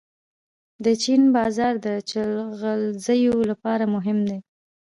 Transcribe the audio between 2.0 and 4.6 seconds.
جلغوزیو لپاره مهم دی.